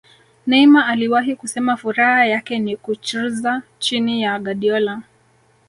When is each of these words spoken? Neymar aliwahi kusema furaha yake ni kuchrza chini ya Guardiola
Neymar 0.47 0.89
aliwahi 0.89 1.35
kusema 1.35 1.77
furaha 1.77 2.25
yake 2.25 2.59
ni 2.59 2.77
kuchrza 2.77 3.61
chini 3.79 4.21
ya 4.21 4.39
Guardiola 4.39 5.01